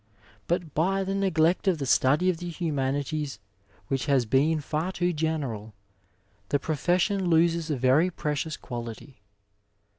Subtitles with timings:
[0.47, 3.37] But by the neglect of the study of the humanities,
[3.87, 5.75] which has been far too general,
[6.49, 9.21] the profession loses a very precious quality.